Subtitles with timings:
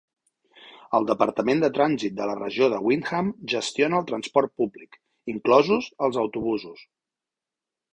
[0.99, 5.01] El departament de trànsit de la regió de Windham gestiona el transport públic,
[5.39, 6.87] inclosos els autobusos.